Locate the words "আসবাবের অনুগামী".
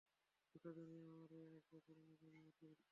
1.57-2.39